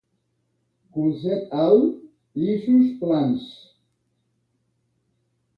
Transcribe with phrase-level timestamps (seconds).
[0.95, 1.99] Colzet alt,
[2.41, 3.47] lliços plans.